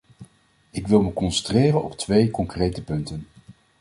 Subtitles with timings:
[0.69, 3.27] Ik wil me concentreren op twee concrete punten.